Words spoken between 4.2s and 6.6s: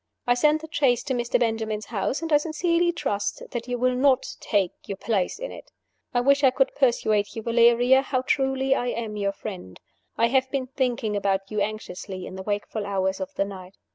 take your place in it. I wish I